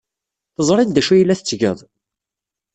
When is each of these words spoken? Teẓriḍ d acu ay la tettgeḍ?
Teẓriḍ 0.55 0.89
d 0.91 0.97
acu 1.01 1.11
ay 1.13 1.23
la 1.25 1.39
tettgeḍ? 1.39 1.79